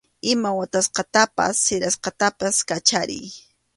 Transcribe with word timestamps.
Ima 0.31 0.49
watasqatapas 0.59 1.55
sirasqatapas 1.65 2.55
kachariy. 2.69 3.29